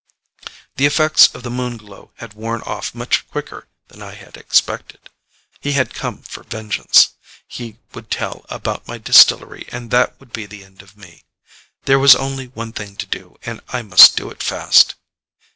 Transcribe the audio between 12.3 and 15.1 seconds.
one thing to do and I must do it fast.